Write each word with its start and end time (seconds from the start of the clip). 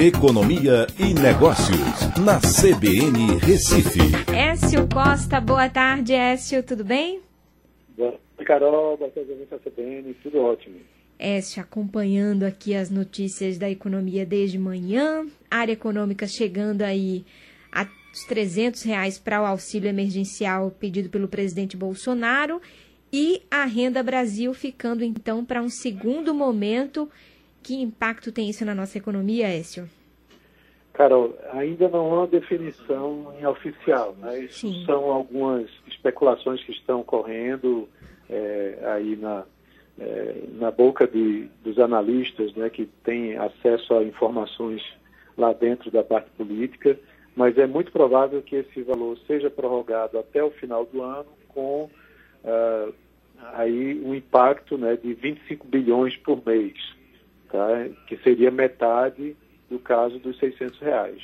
Economia 0.00 0.86
e 0.96 1.12
Negócios, 1.12 1.76
na 2.24 2.38
CBN 2.38 3.36
Recife. 3.40 3.98
Écio 4.32 4.88
Costa, 4.88 5.40
boa 5.40 5.68
tarde, 5.68 6.12
Écio, 6.12 6.62
tudo 6.62 6.84
bem? 6.84 7.20
Boa 7.96 8.12
tarde, 8.12 8.44
Carol, 8.46 8.96
boa 8.96 9.10
tarde, 9.10 9.28
da 9.50 9.58
CBN, 9.58 10.14
tudo 10.22 10.38
ótimo. 10.38 10.76
Écio, 11.18 11.60
acompanhando 11.60 12.44
aqui 12.44 12.76
as 12.76 12.90
notícias 12.90 13.58
da 13.58 13.68
economia 13.68 14.24
desde 14.24 14.56
manhã, 14.56 15.26
área 15.50 15.72
econômica 15.72 16.28
chegando 16.28 16.82
aí 16.82 17.24
a 17.72 17.84
os 18.14 18.24
300 18.24 18.84
reais 18.84 19.18
para 19.18 19.42
o 19.42 19.46
auxílio 19.46 19.88
emergencial 19.88 20.70
pedido 20.70 21.08
pelo 21.08 21.26
presidente 21.26 21.76
Bolsonaro 21.76 22.62
e 23.12 23.42
a 23.50 23.64
Renda 23.64 24.00
Brasil 24.04 24.54
ficando 24.54 25.02
então 25.02 25.44
para 25.44 25.60
um 25.60 25.68
segundo 25.68 26.32
momento. 26.32 27.10
Que 27.62 27.74
impacto 27.74 28.32
tem 28.32 28.48
isso 28.48 28.64
na 28.64 28.74
nossa 28.74 28.98
economia, 28.98 29.48
Écio? 29.48 29.88
Carol, 30.92 31.38
ainda 31.52 31.88
não 31.88 32.10
há 32.10 32.14
uma 32.18 32.26
definição 32.26 33.32
oficial, 33.48 34.16
né? 34.18 34.40
Isso 34.40 34.60
Sim. 34.60 34.84
são 34.84 35.04
algumas 35.10 35.70
especulações 35.86 36.62
que 36.64 36.72
estão 36.72 37.04
correndo 37.04 37.88
é, 38.28 38.78
aí 38.82 39.16
na, 39.16 39.44
é, 39.98 40.42
na 40.52 40.70
boca 40.70 41.06
de, 41.06 41.48
dos 41.62 41.78
analistas, 41.78 42.52
né, 42.54 42.68
que 42.70 42.86
têm 43.04 43.36
acesso 43.36 43.94
a 43.94 44.04
informações 44.04 44.82
lá 45.36 45.52
dentro 45.52 45.90
da 45.90 46.02
parte 46.02 46.30
política, 46.30 46.98
mas 47.34 47.56
é 47.56 47.66
muito 47.66 47.92
provável 47.92 48.42
que 48.42 48.56
esse 48.56 48.82
valor 48.82 49.16
seja 49.26 49.48
prorrogado 49.48 50.18
até 50.18 50.42
o 50.42 50.50
final 50.50 50.84
do 50.84 51.02
ano 51.02 51.28
com 51.48 51.84
uh, 51.84 52.94
aí 53.54 54.00
um 54.04 54.14
impacto 54.14 54.76
né, 54.76 54.96
de 54.96 55.14
25 55.14 55.66
bilhões 55.66 56.16
por 56.16 56.44
mês, 56.44 56.74
tá? 57.50 57.88
que 58.06 58.16
seria 58.18 58.50
metade 58.50 59.36
do 59.70 59.78
caso 59.78 60.18
dos 60.18 60.38
600 60.38 60.78
reais. 60.80 61.22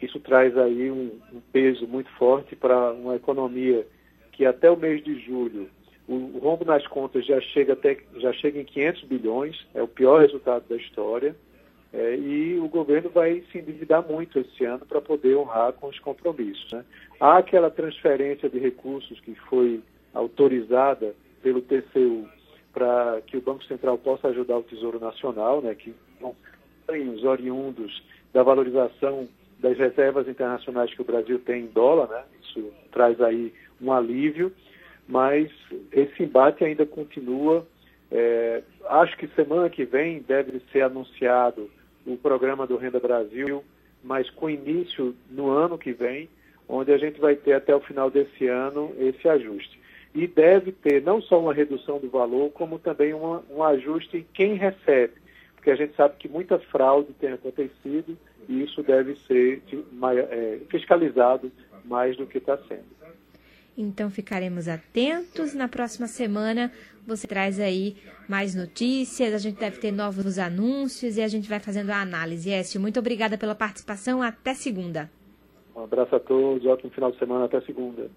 Isso 0.00 0.20
traz 0.20 0.56
aí 0.58 0.90
um, 0.90 1.18
um 1.32 1.40
peso 1.52 1.86
muito 1.86 2.10
forte 2.12 2.54
para 2.54 2.92
uma 2.92 3.16
economia 3.16 3.86
que 4.32 4.44
até 4.44 4.70
o 4.70 4.76
mês 4.76 5.02
de 5.02 5.18
julho 5.20 5.68
o, 6.06 6.14
o 6.14 6.38
rombo 6.38 6.64
nas 6.64 6.86
contas 6.86 7.24
já 7.24 7.40
chega 7.40 7.72
até 7.72 7.96
já 8.16 8.32
chega 8.32 8.60
em 8.60 8.64
500 8.64 9.04
bilhões, 9.04 9.66
é 9.74 9.82
o 9.82 9.88
pior 9.88 10.20
resultado 10.20 10.68
da 10.68 10.76
história. 10.76 11.34
É, 11.92 12.16
e 12.16 12.58
o 12.58 12.66
governo 12.66 13.08
vai 13.08 13.44
se 13.52 13.58
endividar 13.58 14.04
muito 14.04 14.40
esse 14.40 14.64
ano 14.64 14.84
para 14.84 15.00
poder 15.00 15.36
honrar 15.36 15.72
com 15.74 15.86
os 15.86 15.98
compromissos. 16.00 16.72
Né? 16.72 16.84
Há 17.20 17.38
aquela 17.38 17.70
transferência 17.70 18.48
de 18.48 18.58
recursos 18.58 19.20
que 19.20 19.32
foi 19.48 19.80
autorizada 20.12 21.14
pelo 21.40 21.62
TCU 21.62 22.28
para 22.74 23.22
que 23.26 23.36
o 23.36 23.40
Banco 23.40 23.64
Central 23.64 23.96
possa 23.96 24.28
ajudar 24.28 24.58
o 24.58 24.62
Tesouro 24.64 24.98
Nacional, 24.98 25.62
né, 25.62 25.74
que 25.74 25.94
são 26.20 26.34
ganhos 26.86 27.22
oriundos 27.22 28.02
da 28.32 28.42
valorização 28.42 29.28
das 29.60 29.78
reservas 29.78 30.28
internacionais 30.28 30.92
que 30.92 31.00
o 31.00 31.04
Brasil 31.04 31.38
tem 31.38 31.62
em 31.64 31.68
dólar, 31.68 32.08
né? 32.08 32.24
isso 32.42 32.72
traz 32.92 33.18
aí 33.20 33.54
um 33.80 33.92
alívio, 33.92 34.52
mas 35.08 35.50
esse 35.92 36.24
embate 36.24 36.64
ainda 36.64 36.84
continua. 36.84 37.66
É, 38.10 38.62
acho 38.86 39.16
que 39.16 39.26
semana 39.28 39.70
que 39.70 39.84
vem 39.84 40.20
deve 40.20 40.60
ser 40.70 40.82
anunciado 40.82 41.70
o 42.06 42.16
programa 42.16 42.66
do 42.66 42.76
Renda 42.76 43.00
Brasil, 43.00 43.64
mas 44.02 44.28
com 44.30 44.50
início 44.50 45.14
no 45.30 45.50
ano 45.50 45.78
que 45.78 45.92
vem, 45.92 46.28
onde 46.68 46.92
a 46.92 46.98
gente 46.98 47.20
vai 47.20 47.34
ter 47.34 47.54
até 47.54 47.74
o 47.74 47.80
final 47.80 48.10
desse 48.10 48.46
ano 48.46 48.92
esse 48.98 49.26
ajuste. 49.28 49.80
E 50.14 50.26
deve 50.26 50.70
ter 50.70 51.02
não 51.02 51.20
só 51.20 51.40
uma 51.40 51.52
redução 51.52 51.98
do 51.98 52.08
valor, 52.08 52.50
como 52.50 52.78
também 52.78 53.12
uma, 53.12 53.42
um 53.50 53.62
ajuste 53.64 54.18
em 54.18 54.26
quem 54.32 54.54
recebe, 54.54 55.14
porque 55.56 55.70
a 55.70 55.76
gente 55.76 55.96
sabe 55.96 56.14
que 56.18 56.28
muita 56.28 56.58
fraude 56.58 57.12
tem 57.14 57.32
acontecido 57.32 58.16
e 58.48 58.62
isso 58.62 58.82
deve 58.82 59.16
ser 59.26 59.62
é, 60.30 60.58
fiscalizado 60.68 61.50
mais 61.84 62.16
do 62.16 62.26
que 62.26 62.38
está 62.38 62.56
sendo. 62.68 62.84
Então 63.76 64.08
ficaremos 64.08 64.68
atentos. 64.68 65.52
Na 65.52 65.66
próxima 65.66 66.06
semana 66.06 66.70
você 67.06 67.26
traz 67.26 67.58
aí 67.58 67.96
mais 68.28 68.54
notícias, 68.54 69.34
a 69.34 69.38
gente 69.38 69.58
deve 69.58 69.78
ter 69.78 69.90
novos 69.90 70.38
anúncios 70.38 71.16
e 71.16 71.22
a 71.22 71.28
gente 71.28 71.48
vai 71.48 71.58
fazendo 71.58 71.90
a 71.90 72.00
análise. 72.00 72.50
Écio, 72.50 72.80
muito 72.80 73.00
obrigada 73.00 73.36
pela 73.36 73.54
participação. 73.54 74.22
Até 74.22 74.54
segunda. 74.54 75.10
Um 75.74 75.82
abraço 75.82 76.14
a 76.14 76.20
todos, 76.20 76.64
ótimo 76.66 76.90
final 76.92 77.10
de 77.10 77.18
semana, 77.18 77.46
até 77.46 77.60
segunda. 77.62 78.08